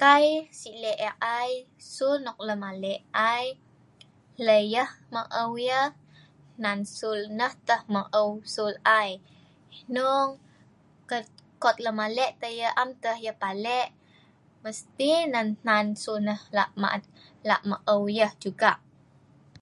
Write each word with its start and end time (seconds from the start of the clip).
kai 0.00 0.26
si' 0.58 0.78
le' 0.82 1.00
eek 1.06 1.16
ai, 1.38 1.50
sul 1.94 2.14
nok 2.24 2.38
lemale' 2.48 2.96
ai, 3.32 3.44
hlei 4.38 4.64
yah 4.74 4.90
maou 5.14 5.52
yah, 5.68 5.86
hnan 6.58 6.80
sul 6.96 7.20
nah 7.38 7.54
tah 7.68 7.82
maou 7.94 8.30
sul 8.54 8.74
ai, 9.00 9.10
hnung 9.88 10.30
kout 11.62 11.76
lemale' 11.84 12.36
tah 12.40 12.52
yah 12.60 12.74
am 12.82 12.90
tah 13.02 13.16
yah 13.24 13.38
pale' 13.42 13.90
mesti 14.64 15.10
nan 15.34 15.48
hnan 15.60 15.86
sul 16.02 16.18
nah 16.28 16.40
la' 16.56 16.70
la' 17.48 17.64
maou 17.70 18.02
yah 18.18 18.32
juga 18.44 18.70